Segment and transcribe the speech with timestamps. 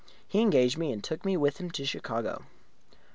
[0.27, 2.41] He engaged me, and took me with him to Chicago.